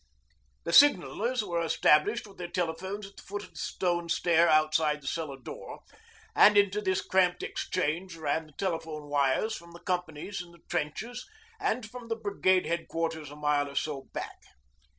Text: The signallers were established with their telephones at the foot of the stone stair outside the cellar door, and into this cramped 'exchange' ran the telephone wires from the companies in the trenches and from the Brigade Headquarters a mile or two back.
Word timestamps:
The 0.63 0.73
signallers 0.73 1.43
were 1.43 1.61
established 1.63 2.25
with 2.25 2.39
their 2.39 2.47
telephones 2.49 3.05
at 3.05 3.17
the 3.17 3.21
foot 3.21 3.43
of 3.43 3.51
the 3.51 3.55
stone 3.59 4.09
stair 4.09 4.49
outside 4.49 4.99
the 4.99 5.05
cellar 5.07 5.37
door, 5.37 5.81
and 6.35 6.57
into 6.57 6.81
this 6.81 7.03
cramped 7.03 7.43
'exchange' 7.43 8.15
ran 8.15 8.47
the 8.47 8.53
telephone 8.53 9.09
wires 9.09 9.55
from 9.55 9.73
the 9.73 9.79
companies 9.79 10.41
in 10.41 10.53
the 10.53 10.59
trenches 10.67 11.27
and 11.59 11.87
from 11.87 12.07
the 12.07 12.15
Brigade 12.15 12.65
Headquarters 12.65 13.29
a 13.29 13.35
mile 13.35 13.69
or 13.69 13.75
two 13.75 14.09
back. 14.11 14.39